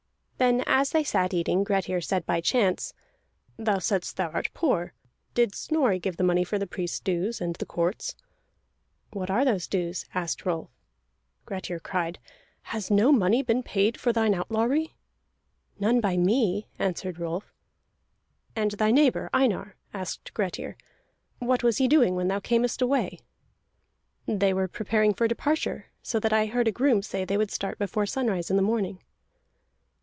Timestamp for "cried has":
11.79-12.89